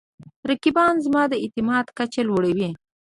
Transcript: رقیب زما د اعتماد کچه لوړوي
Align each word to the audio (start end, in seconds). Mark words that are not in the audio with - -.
رقیب 0.49 0.77
زما 1.05 1.23
د 1.31 1.33
اعتماد 1.43 1.85
کچه 1.97 2.21
لوړوي 2.27 2.69